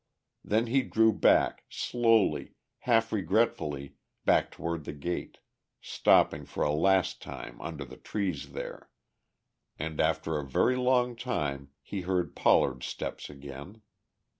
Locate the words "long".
10.75-11.15